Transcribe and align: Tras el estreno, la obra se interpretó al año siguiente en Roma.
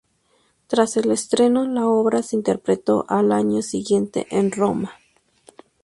Tras 0.65 0.97
el 0.97 1.11
estreno, 1.11 1.67
la 1.67 1.85
obra 1.87 2.23
se 2.23 2.35
interpretó 2.35 3.05
al 3.07 3.31
año 3.31 3.61
siguiente 3.61 4.25
en 4.31 4.51
Roma. 4.51 4.93